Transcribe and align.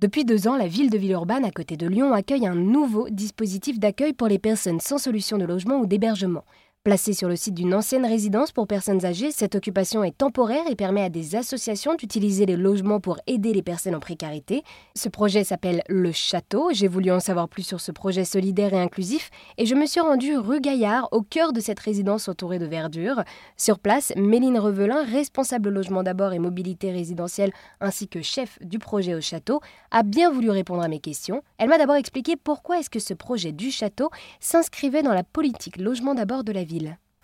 Depuis 0.00 0.24
deux 0.24 0.48
ans, 0.48 0.56
la 0.56 0.66
ville 0.66 0.88
de 0.88 0.96
Villeurbanne, 0.96 1.44
à 1.44 1.50
côté 1.50 1.76
de 1.76 1.86
Lyon, 1.86 2.14
accueille 2.14 2.46
un 2.46 2.54
nouveau 2.54 3.10
dispositif 3.10 3.78
d'accueil 3.78 4.14
pour 4.14 4.28
les 4.28 4.38
personnes 4.38 4.80
sans 4.80 4.96
solution 4.96 5.36
de 5.36 5.44
logement 5.44 5.78
ou 5.78 5.84
d'hébergement. 5.84 6.46
Placée 6.82 7.12
sur 7.12 7.28
le 7.28 7.36
site 7.36 7.52
d'une 7.52 7.74
ancienne 7.74 8.06
résidence 8.06 8.52
pour 8.52 8.66
personnes 8.66 9.04
âgées, 9.04 9.32
cette 9.32 9.54
occupation 9.54 10.02
est 10.02 10.16
temporaire 10.16 10.62
et 10.66 10.74
permet 10.74 11.02
à 11.02 11.10
des 11.10 11.36
associations 11.36 11.94
d'utiliser 11.94 12.46
les 12.46 12.56
logements 12.56 13.00
pour 13.00 13.18
aider 13.26 13.52
les 13.52 13.60
personnes 13.60 13.94
en 13.94 14.00
précarité. 14.00 14.62
Ce 14.96 15.10
projet 15.10 15.44
s'appelle 15.44 15.82
Le 15.90 16.10
Château. 16.10 16.70
J'ai 16.72 16.88
voulu 16.88 17.10
en 17.10 17.20
savoir 17.20 17.50
plus 17.50 17.64
sur 17.64 17.82
ce 17.82 17.92
projet 17.92 18.24
solidaire 18.24 18.72
et 18.72 18.80
inclusif 18.80 19.28
et 19.58 19.66
je 19.66 19.74
me 19.74 19.84
suis 19.84 20.00
rendue 20.00 20.38
rue 20.38 20.62
Gaillard, 20.62 21.08
au 21.12 21.20
cœur 21.20 21.52
de 21.52 21.60
cette 21.60 21.80
résidence 21.80 22.30
entourée 22.30 22.58
de 22.58 22.64
verdure. 22.64 23.24
Sur 23.58 23.78
place, 23.78 24.14
Méline 24.16 24.58
Revelin, 24.58 25.04
responsable 25.04 25.68
logement 25.68 26.02
d'abord 26.02 26.32
et 26.32 26.38
mobilité 26.38 26.92
résidentielle 26.92 27.52
ainsi 27.82 28.08
que 28.08 28.22
chef 28.22 28.58
du 28.62 28.78
projet 28.78 29.14
au 29.14 29.20
château, 29.20 29.60
a 29.90 30.02
bien 30.02 30.30
voulu 30.30 30.48
répondre 30.48 30.80
à 30.80 30.88
mes 30.88 31.00
questions. 31.00 31.42
Elle 31.58 31.68
m'a 31.68 31.76
d'abord 31.76 31.96
expliqué 31.96 32.36
pourquoi 32.36 32.78
est-ce 32.78 32.88
que 32.88 33.00
ce 33.00 33.12
projet 33.12 33.52
du 33.52 33.70
château 33.70 34.08
s'inscrivait 34.40 35.02
dans 35.02 35.12
la 35.12 35.24
politique 35.24 35.76
logement 35.76 36.14
d'abord 36.14 36.42
de 36.42 36.52
la 36.52 36.64
ville. 36.64 36.69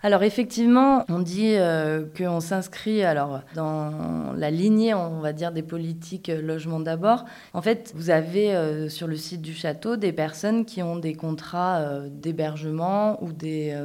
Alors 0.01 0.21
effectivement, 0.21 1.05
on 1.09 1.19
dit 1.19 1.55
euh, 1.55 2.05
qu'on 2.15 2.39
s'inscrit 2.39 3.01
alors 3.03 3.41
dans 3.55 4.31
la 4.33 4.51
lignée, 4.51 4.93
on 4.93 5.21
va 5.21 5.33
dire, 5.33 5.51
des 5.51 5.63
politiques 5.63 6.29
euh, 6.29 6.39
logement 6.39 6.79
d'abord. 6.79 7.25
En 7.53 7.63
fait, 7.63 7.93
vous 7.95 8.11
avez 8.11 8.53
euh, 8.53 8.89
sur 8.89 9.07
le 9.07 9.15
site 9.15 9.41
du 9.41 9.55
château 9.55 9.95
des 9.95 10.13
personnes 10.13 10.65
qui 10.65 10.83
ont 10.83 10.97
des 10.97 11.15
contrats 11.15 12.01
d'hébergement 12.11 13.21
ou 13.23 13.33
des 13.33 13.75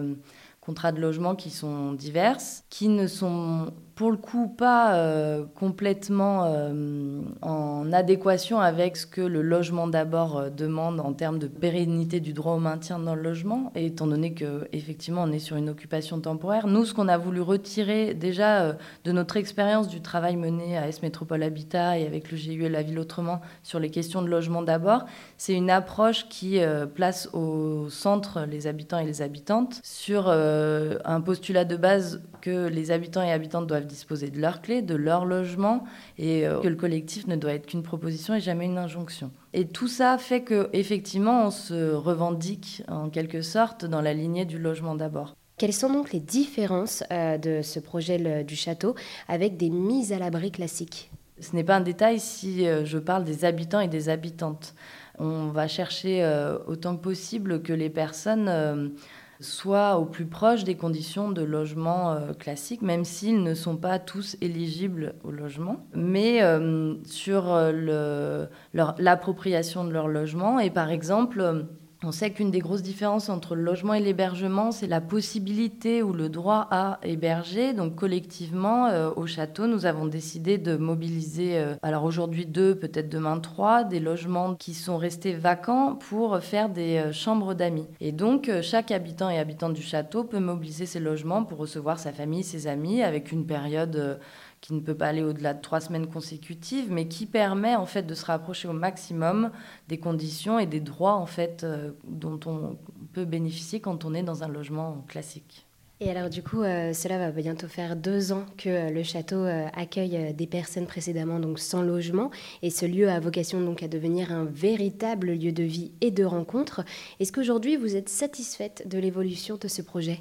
contrats 0.60 0.92
de 0.92 1.00
logement 1.00 1.34
qui 1.34 1.48
sont 1.48 1.92
diverses, 1.92 2.64
qui 2.68 2.88
ne 2.88 3.06
sont 3.06 3.72
pour 3.94 4.10
le 4.10 4.16
coup 4.16 4.48
pas 4.48 4.94
euh, 4.94 5.44
complètement 5.54 6.44
euh, 6.46 7.20
en 7.42 7.92
adéquation 7.92 8.60
avec 8.60 8.96
ce 8.96 9.06
que 9.06 9.20
le 9.20 9.42
logement 9.42 9.86
d'abord 9.86 10.38
euh, 10.38 10.50
demande 10.50 11.00
en 11.00 11.12
termes 11.12 11.38
de 11.38 11.46
pérennité 11.46 12.20
du 12.20 12.32
droit 12.32 12.54
au 12.54 12.58
maintien 12.58 12.98
dans 12.98 13.14
le 13.14 13.22
logement, 13.22 13.70
et 13.74 13.86
étant 13.86 14.06
donné 14.06 14.32
que 14.32 14.66
effectivement 14.72 15.24
on 15.24 15.32
est 15.32 15.38
sur 15.38 15.56
une 15.56 15.68
occupation 15.68 16.20
temporaire. 16.20 16.66
Nous, 16.66 16.86
ce 16.86 16.94
qu'on 16.94 17.08
a 17.08 17.18
voulu 17.18 17.40
retirer 17.40 18.14
déjà 18.14 18.76
de 19.04 19.12
notre 19.12 19.36
expérience 19.36 19.88
du 19.88 20.00
travail 20.00 20.36
mené 20.36 20.78
à 20.78 20.88
S 20.88 21.02
Métropole 21.02 21.42
Habitat 21.42 21.98
et 21.98 22.06
avec 22.06 22.30
le 22.30 22.38
GUE 22.38 22.68
La 22.68 22.82
Ville 22.82 22.98
Autrement 22.98 23.40
sur 23.62 23.78
les 23.78 23.90
questions 23.90 24.22
de 24.22 24.28
logement 24.28 24.62
d'abord, 24.62 25.04
c'est 25.36 25.54
une 25.54 25.70
approche 25.70 26.28
qui 26.28 26.60
place 26.94 27.28
au 27.32 27.88
centre 27.90 28.46
les 28.48 28.66
habitants 28.66 28.98
et 28.98 29.04
les 29.04 29.22
habitantes 29.22 29.80
sur 29.82 30.28
un 30.28 31.20
postulat 31.20 31.64
de 31.64 31.76
base 31.76 32.22
que 32.40 32.66
les 32.66 32.90
habitants 32.90 33.22
et 33.22 33.32
habitantes 33.32 33.66
doivent 33.66 33.86
disposer 33.92 34.30
de 34.30 34.40
leurs 34.40 34.62
clés, 34.62 34.82
de 34.82 34.94
leur 34.94 35.24
logement, 35.24 35.84
et 36.18 36.46
euh, 36.46 36.60
que 36.60 36.68
le 36.68 36.76
collectif 36.76 37.26
ne 37.26 37.36
doit 37.36 37.52
être 37.52 37.66
qu'une 37.66 37.82
proposition 37.82 38.34
et 38.34 38.40
jamais 38.40 38.64
une 38.64 38.78
injonction. 38.78 39.30
Et 39.52 39.66
tout 39.66 39.88
ça 39.88 40.18
fait 40.18 40.40
que 40.40 40.70
effectivement, 40.72 41.46
on 41.46 41.50
se 41.50 41.92
revendique 41.92 42.82
en 42.88 43.10
quelque 43.10 43.42
sorte 43.42 43.84
dans 43.84 44.00
la 44.00 44.14
lignée 44.14 44.44
du 44.44 44.58
logement 44.58 44.94
d'abord. 44.94 45.36
Quelles 45.58 45.74
sont 45.74 45.92
donc 45.92 46.12
les 46.12 46.20
différences 46.20 47.04
euh, 47.12 47.38
de 47.38 47.60
ce 47.62 47.78
projet 47.78 48.44
du 48.44 48.56
château 48.56 48.94
avec 49.28 49.56
des 49.56 49.70
mises 49.70 50.12
à 50.12 50.18
l'abri 50.18 50.50
classiques? 50.50 51.10
Ce 51.38 51.54
n'est 51.54 51.64
pas 51.64 51.76
un 51.76 51.80
détail 51.80 52.18
si 52.18 52.66
euh, 52.66 52.84
je 52.84 52.98
parle 52.98 53.24
des 53.24 53.44
habitants 53.44 53.80
et 53.80 53.88
des 53.88 54.08
habitantes. 54.08 54.74
On 55.18 55.48
va 55.48 55.68
chercher 55.68 56.26
autant 56.66 56.96
que 56.96 57.02
possible 57.02 57.62
que 57.62 57.74
les 57.74 57.90
personnes 57.90 58.94
soit 59.42 59.98
au 59.98 60.04
plus 60.04 60.26
proche 60.26 60.64
des 60.64 60.76
conditions 60.76 61.30
de 61.30 61.42
logement 61.42 62.12
euh, 62.12 62.32
classique, 62.32 62.82
même 62.82 63.04
s'ils 63.04 63.42
ne 63.42 63.54
sont 63.54 63.76
pas 63.76 63.98
tous 63.98 64.36
éligibles 64.40 65.14
au 65.24 65.30
logement, 65.30 65.84
mais 65.94 66.42
euh, 66.42 66.94
sur 67.04 67.52
euh, 67.52 68.46
l'appropriation 68.72 69.84
de 69.84 69.90
leur 69.90 70.08
logement. 70.08 70.58
Et 70.58 70.70
par 70.70 70.90
exemple, 70.90 71.66
on 72.04 72.12
sait 72.12 72.30
qu'une 72.30 72.50
des 72.50 72.58
grosses 72.58 72.82
différences 72.82 73.28
entre 73.28 73.54
le 73.54 73.62
logement 73.62 73.94
et 73.94 74.00
l'hébergement, 74.00 74.72
c'est 74.72 74.86
la 74.86 75.00
possibilité 75.00 76.02
ou 76.02 76.12
le 76.12 76.28
droit 76.28 76.66
à 76.70 76.98
héberger. 77.02 77.72
Donc 77.72 77.94
collectivement, 77.94 78.86
euh, 78.86 79.10
au 79.16 79.26
château, 79.26 79.66
nous 79.66 79.86
avons 79.86 80.06
décidé 80.06 80.58
de 80.58 80.76
mobiliser, 80.76 81.58
euh, 81.58 81.74
alors 81.82 82.04
aujourd'hui 82.04 82.46
deux, 82.46 82.74
peut-être 82.74 83.08
demain 83.08 83.38
trois, 83.38 83.84
des 83.84 84.00
logements 84.00 84.54
qui 84.54 84.74
sont 84.74 84.96
restés 84.96 85.34
vacants 85.34 85.94
pour 85.94 86.38
faire 86.40 86.68
des 86.68 86.98
euh, 86.98 87.12
chambres 87.12 87.54
d'amis. 87.54 87.86
Et 88.00 88.12
donc 88.12 88.50
chaque 88.62 88.90
habitant 88.90 89.30
et 89.30 89.38
habitante 89.38 89.74
du 89.74 89.82
château 89.82 90.24
peut 90.24 90.40
mobiliser 90.40 90.86
ses 90.86 91.00
logements 91.00 91.44
pour 91.44 91.58
recevoir 91.58 91.98
sa 91.98 92.12
famille, 92.12 92.42
ses 92.42 92.66
amis, 92.66 93.02
avec 93.02 93.32
une 93.32 93.46
période 93.46 94.18
qui 94.62 94.72
ne 94.74 94.80
peut 94.80 94.94
pas 94.94 95.08
aller 95.08 95.24
au-delà 95.24 95.54
de 95.54 95.60
trois 95.60 95.80
semaines 95.80 96.06
consécutives, 96.06 96.90
mais 96.90 97.08
qui 97.08 97.26
permet 97.26 97.74
en 97.74 97.84
fait 97.84 98.04
de 98.04 98.14
se 98.14 98.24
rapprocher 98.24 98.68
au 98.68 98.72
maximum 98.72 99.50
des 99.88 99.98
conditions 99.98 100.58
et 100.58 100.66
des 100.66 100.80
droits 100.80 101.16
en 101.16 101.26
fait 101.26 101.64
euh, 101.64 101.90
dont 102.04 102.38
on 102.46 102.78
peut 103.12 103.24
bénéficier 103.24 103.80
quand 103.80 104.04
on 104.04 104.14
est 104.14 104.22
dans 104.22 104.44
un 104.44 104.48
logement 104.48 105.04
classique. 105.08 105.66
Et 105.98 106.10
alors 106.10 106.30
du 106.30 106.44
coup, 106.44 106.62
euh, 106.62 106.92
cela 106.92 107.18
va 107.18 107.32
bientôt 107.32 107.66
faire 107.66 107.96
deux 107.96 108.32
ans 108.32 108.44
que 108.56 108.68
euh, 108.68 108.90
le 108.90 109.02
château 109.02 109.44
accueille 109.74 110.32
des 110.32 110.46
personnes 110.46 110.86
précédemment 110.86 111.40
donc 111.40 111.58
sans 111.58 111.82
logement, 111.82 112.30
et 112.62 112.70
ce 112.70 112.86
lieu 112.86 113.10
a 113.10 113.18
vocation 113.18 113.60
donc 113.60 113.82
à 113.82 113.88
devenir 113.88 114.30
un 114.30 114.44
véritable 114.44 115.32
lieu 115.32 115.50
de 115.50 115.64
vie 115.64 115.90
et 116.00 116.12
de 116.12 116.24
rencontre. 116.24 116.84
Est-ce 117.18 117.32
qu'aujourd'hui 117.32 117.74
vous 117.74 117.96
êtes 117.96 118.08
satisfaite 118.08 118.86
de 118.88 118.98
l'évolution 118.98 119.58
de 119.60 119.66
ce 119.66 119.82
projet? 119.82 120.20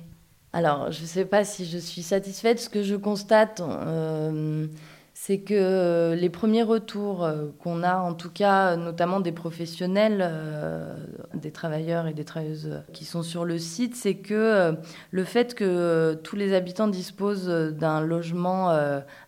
Alors, 0.53 0.91
je 0.91 1.01
ne 1.01 1.07
sais 1.07 1.25
pas 1.25 1.45
si 1.45 1.66
je 1.66 1.78
suis 1.78 2.01
satisfaite. 2.01 2.59
Ce 2.59 2.69
que 2.69 2.84
je 2.84 2.95
constate, 2.95 3.62
euh, 3.62 4.67
c'est 5.13 5.39
que 5.39 6.13
les 6.19 6.29
premiers 6.29 6.63
retours 6.63 7.23
euh, 7.23 7.47
qu'on 7.59 7.84
a, 7.84 7.97
en 7.97 8.13
tout 8.13 8.29
cas, 8.29 8.75
notamment 8.75 9.22
des 9.22 9.31
professionnels, 9.31 10.19
euh, 10.22 10.95
des 11.41 11.52
travailleurs 11.52 12.07
et 12.07 12.13
des 12.13 12.24
travailleuses 12.24 12.81
qui 12.94 13.06
sont 13.06 13.24
sur 13.24 13.46
le 13.46 13.57
site, 13.57 13.96
c'est 13.96 14.16
que 14.16 14.75
le 15.12 15.24
fait 15.24 15.56
que 15.56 16.13
tous 16.24 16.35
les 16.35 16.53
habitants 16.53 16.88
disposent 16.88 17.47
d'un 17.47 18.02
logement 18.02 18.69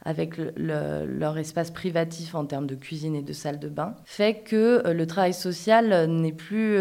avec 0.04 0.38
leur 0.56 1.38
espace 1.38 1.72
privatif 1.72 2.36
en 2.36 2.46
termes 2.46 2.68
de 2.68 2.76
cuisine 2.76 3.16
et 3.16 3.22
de 3.22 3.34
salle 3.34 3.60
de 3.60 3.70
bain 3.70 3.96
fait 4.06 4.44
que 4.46 4.92
le 4.92 5.08
travail 5.08 5.34
social 5.34 6.10
n'est 6.10 6.32
plus 6.32 6.80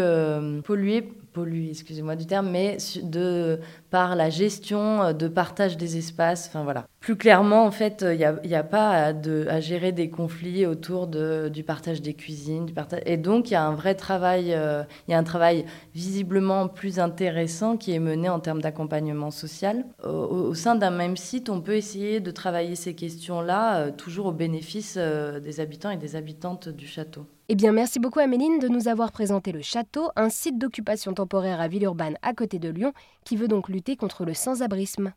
pollué 0.63 1.13
pollué, 1.33 1.69
excusez-moi 1.71 2.15
du 2.15 2.25
terme, 2.25 2.49
mais 2.49 2.77
de, 3.01 3.59
par 3.89 4.15
la 4.15 4.29
gestion 4.29 5.03
euh, 5.03 5.13
de 5.13 5.27
partage 5.27 5.75
des 5.75 5.97
espaces. 5.97 6.47
Enfin 6.47 6.63
voilà. 6.63 6.85
Plus 6.99 7.17
clairement, 7.17 7.65
en 7.65 7.71
fait, 7.71 8.05
il 8.07 8.17
n'y 8.17 8.55
a, 8.55 8.63
pas 8.63 8.91
à, 8.91 9.13
de, 9.13 9.45
gérer 9.59 9.91
des 9.91 10.09
conflits 10.09 10.65
autour 10.65 11.07
du 11.07 11.63
partage 11.63 12.01
des 12.01 12.13
cuisines. 12.13 12.65
Du 12.65 12.73
partage... 12.73 13.01
Et 13.05 13.17
donc, 13.17 13.49
il 13.49 13.53
y 13.53 13.57
a 13.57 13.65
un 13.65 13.73
vrai 13.73 13.93
travail, 13.93 14.53
euh, 14.53 14.83
il 15.07 15.11
y 15.11 15.13
a 15.13 15.17
un 15.23 15.25
travail 15.25 15.65
visiblement 15.95 16.67
plus 16.67 16.99
intéressant 16.99 17.77
qui 17.77 17.93
est 17.93 17.99
mené 17.99 18.27
en 18.27 18.41
termes 18.41 18.61
d'accompagnement 18.61 19.31
social. 19.31 19.85
Au, 20.03 20.53
sein 20.53 20.75
d'un 20.75 20.91
même 20.91 21.15
site, 21.15 21.49
on 21.49 21.61
peut 21.61 21.75
essayer 21.75 22.19
de 22.19 22.29
travailler 22.29 22.75
ces 22.75 22.93
questions-là, 22.93 23.77
euh, 23.77 23.91
toujours 23.91 24.27
au 24.27 24.31
bénéfice 24.33 24.97
des 24.97 25.59
habitants 25.61 25.91
et 25.91 25.97
des 25.97 26.17
habitantes 26.17 26.67
du 26.67 26.87
château. 26.87 27.25
Eh 27.49 27.55
bien, 27.55 27.71
merci 27.71 27.99
beaucoup 27.99 28.19
Améline 28.19 28.59
de 28.59 28.67
nous 28.67 28.87
avoir 28.87 29.11
présenté 29.11 29.51
le 29.51 29.61
château, 29.61 30.09
un 30.15 30.29
site 30.29 30.57
d'occupation 30.57 31.13
temporaire 31.13 31.61
à 31.61 31.67
Villeurbanne 31.67 32.17
à 32.21 32.33
côté 32.33 32.59
de 32.59 32.69
Lyon, 32.69 32.93
qui 33.23 33.37
veut 33.37 33.47
donc 33.47 33.69
lutter 33.69 33.95
contre 33.95 34.25
le 34.25 34.33
sans-abrisme. 34.33 35.13